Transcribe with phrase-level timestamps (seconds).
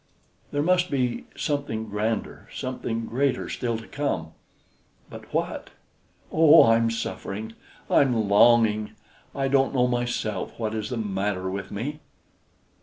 [0.51, 4.31] There must be something grander, something greater still to come;
[5.11, 5.69] but what?
[6.31, 6.63] Oh!
[6.63, 7.53] I'm suffering,
[7.87, 8.93] I'm longing!
[9.35, 11.99] I don't know myself what is the matter with me!"